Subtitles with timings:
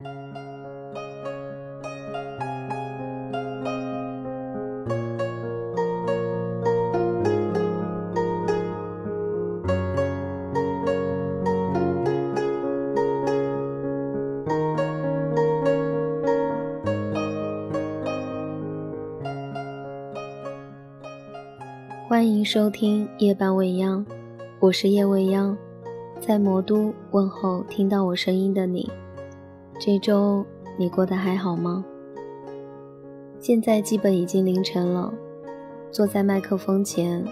[0.00, 0.08] 欢
[22.26, 24.06] 迎收听夜半未央，
[24.60, 25.54] 我是夜未央，
[26.18, 28.90] 在魔都问候听到我声音的你。
[29.82, 30.44] 这周
[30.76, 31.82] 你过得还好吗？
[33.38, 35.10] 现在基本已经凌晨了，
[35.90, 37.24] 坐在麦克风前，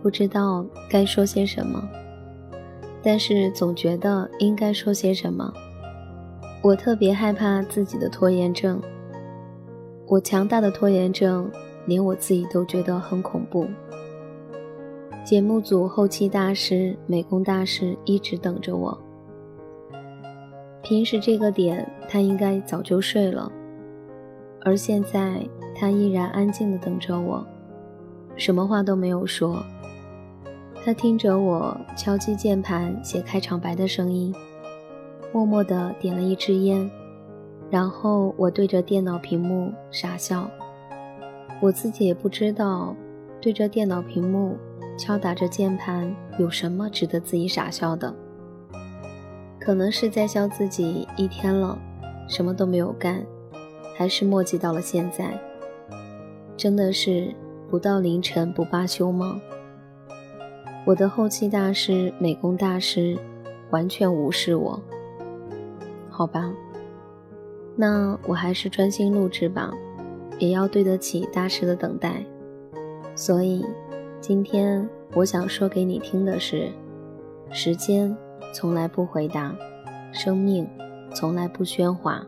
[0.00, 1.82] 不知道该说些什么，
[3.02, 5.52] 但是总觉得应该说些什么。
[6.62, 8.80] 我特别害怕自己的拖延症，
[10.06, 11.50] 我强大的拖延症，
[11.86, 13.66] 连我自己都觉得很恐怖。
[15.24, 18.96] 节目组后期大师、美工大师一直等着我。
[20.88, 23.50] 平时这个点他应该早就睡了，
[24.62, 27.44] 而现在他依然安静的等着我，
[28.36, 29.60] 什么话都没有说。
[30.84, 34.32] 他听着我敲击键盘写开场白的声音，
[35.32, 36.88] 默默的点了一支烟，
[37.68, 40.48] 然后我对着电脑屏幕傻笑。
[41.60, 42.94] 我自己也不知道，
[43.40, 44.56] 对着电脑屏幕。
[44.96, 48.14] 敲打着键盘，有什么值得自己傻笑的？
[49.66, 51.76] 可能是在笑自己一天了，
[52.28, 53.26] 什么都没有干，
[53.96, 55.36] 还是墨迹到了现在。
[56.56, 57.34] 真的是
[57.68, 59.40] 不到凌晨不罢休吗？
[60.84, 63.18] 我的后期大师、美工大师
[63.70, 64.80] 完全无视我。
[66.10, 66.54] 好吧，
[67.74, 69.74] 那我还是专心录制吧，
[70.38, 72.24] 也要对得起大师的等待。
[73.16, 73.66] 所以。
[74.18, 76.68] 今天我想说给你听的是：
[77.50, 78.16] 时间
[78.52, 79.54] 从来不回答，
[80.12, 80.68] 生命
[81.14, 82.24] 从来不喧哗。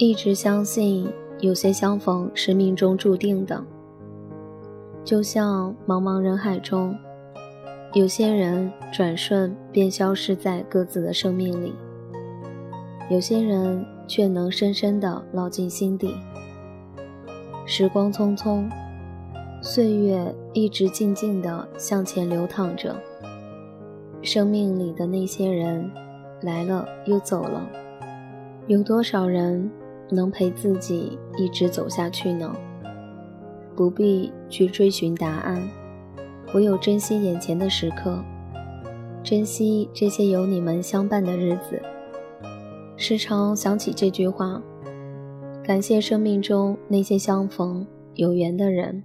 [0.00, 3.64] 一直相信有些相逢是命中注定的，
[5.02, 6.96] 就像茫茫人海中，
[7.94, 11.74] 有些人转瞬便消失在各自的生命里，
[13.10, 16.14] 有些人却能深深地烙进心底。
[17.66, 18.70] 时光匆匆，
[19.60, 22.94] 岁月一直静静地向前流淌着，
[24.22, 25.90] 生命里的那些人
[26.42, 27.68] 来了又走了，
[28.68, 29.68] 有多少人？
[30.10, 32.54] 能陪自己一直走下去呢？
[33.76, 35.62] 不必去追寻答案，
[36.52, 38.18] 唯有珍惜眼前的时刻，
[39.22, 41.80] 珍惜这些有你们相伴的日子。
[42.96, 44.60] 时常想起这句话：
[45.62, 49.02] 感谢生命中那些相逢有缘的人，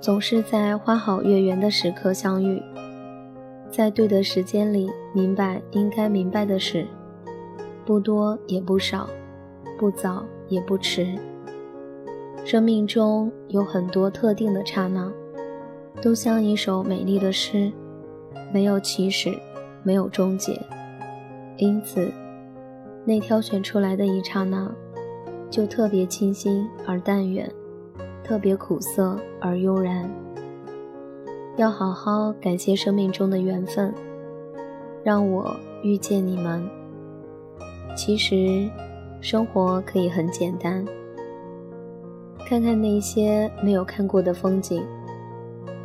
[0.00, 2.60] 总是在花好月圆的时刻相遇，
[3.70, 6.84] 在对的时间里明白应该明白的事，
[7.84, 9.08] 不多也不少。
[9.78, 11.14] 不早也不迟。
[12.44, 15.10] 生命中有很多特定的刹那，
[16.02, 17.70] 都像一首美丽的诗，
[18.52, 19.32] 没有起始，
[19.84, 20.60] 没有终结。
[21.58, 22.10] 因此，
[23.04, 24.70] 那挑选出来的一刹那，
[25.48, 27.48] 就特别清新而淡远，
[28.24, 30.10] 特别苦涩而悠然。
[31.56, 33.94] 要好好感谢生命中的缘分，
[35.04, 36.68] 让我遇见你们。
[37.96, 38.68] 其实。
[39.20, 40.84] 生活可以很简单，
[42.46, 44.82] 看看那些没有看过的风景，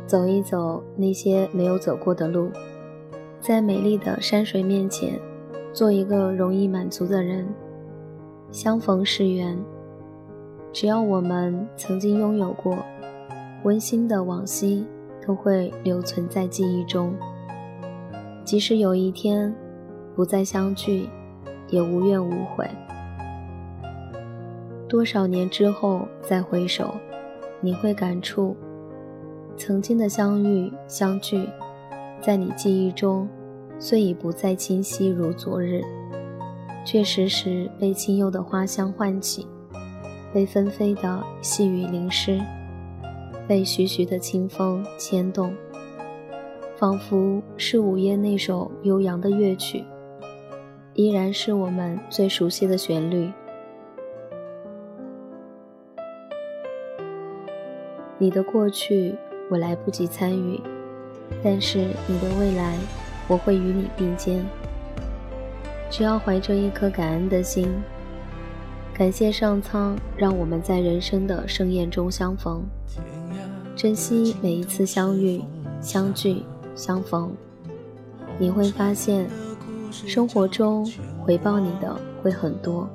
[0.06, 2.48] 走一走那些没有走过的路，
[3.40, 5.18] 在美丽的山水面前，
[5.72, 7.46] 做一个容易满足的人。
[8.52, 9.58] 相逢是缘，
[10.72, 12.78] 只要我们曾经拥有过，
[13.64, 14.86] 温馨的往昔
[15.26, 17.12] 都会留存在记忆中。
[18.44, 19.52] 即使有一天
[20.14, 21.08] 不再相聚，
[21.68, 22.64] 也无怨无悔。
[24.88, 26.94] 多少年之后再回首，
[27.60, 28.54] 你会感触，
[29.56, 31.48] 曾经的相遇相聚，
[32.20, 33.28] 在你记忆中，
[33.78, 35.82] 虽已不再清晰如昨日，
[36.84, 39.46] 却时时被清幽的花香唤起，
[40.32, 42.38] 被纷飞的细雨淋湿，
[43.48, 45.54] 被徐徐的清风牵动，
[46.76, 49.82] 仿佛是午夜那首悠扬的乐曲，
[50.92, 53.32] 依然是我们最熟悉的旋律。
[58.24, 59.14] 你的过去
[59.50, 60.58] 我来不及参与，
[61.42, 62.74] 但是你的未来
[63.28, 64.42] 我会与你并肩。
[65.90, 67.68] 只要怀着一颗感恩的心，
[68.94, 72.62] 感谢上苍让我们在人生的盛宴中相逢，
[73.76, 75.42] 珍惜每一次相遇、
[75.82, 76.44] 相聚、
[76.74, 77.30] 相逢。
[78.38, 79.28] 你会发现，
[79.90, 80.90] 生活中
[81.20, 82.88] 回报你的会很多。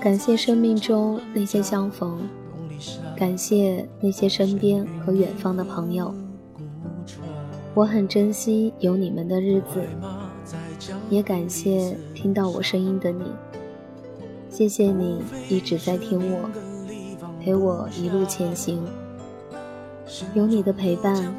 [0.00, 2.20] 感谢生命中那些相逢，
[3.16, 6.14] 感谢那些身边和远方的朋友。
[7.74, 9.82] 我很珍惜有你们的日子，
[11.10, 13.24] 也感谢听到我声音的你。
[14.48, 16.50] 谢谢你一直在听我，
[17.42, 18.82] 陪我一路前行。
[20.34, 21.34] 有你的陪伴。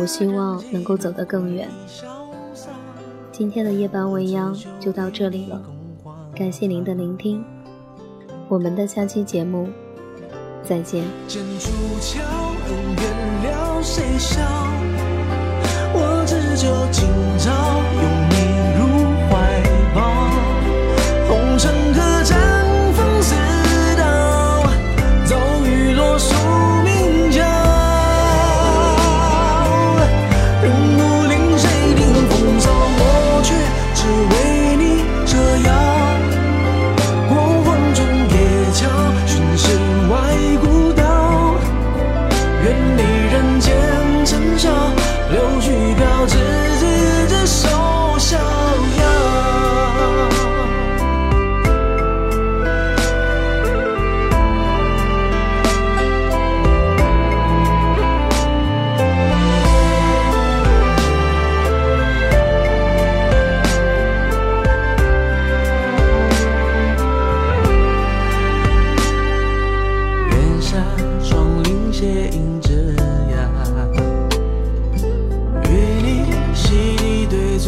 [0.00, 1.68] 我希望能够走得更远。
[3.32, 5.60] 今天的夜半未央就到这里了，
[6.36, 7.44] 感谢您的聆听，
[8.48, 9.68] 我们的下期节目
[10.68, 11.70] 剑出
[12.00, 12.20] 鞘
[12.66, 13.02] 恩怨
[13.44, 14.40] 了谁笑？
[15.94, 17.48] 我只求今朝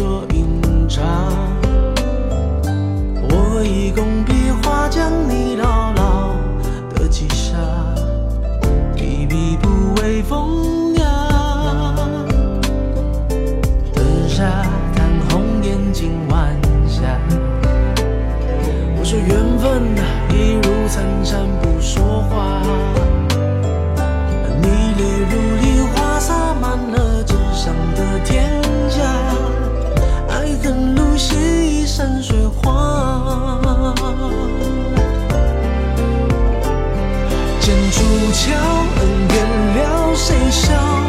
[0.01, 1.03] 作饮茶
[3.29, 6.35] 我以工笔画将你牢牢
[6.95, 7.59] 的记下
[8.97, 10.90] 提笔不为风
[38.33, 38.53] 桥
[39.01, 41.00] 恩怨了谁笑？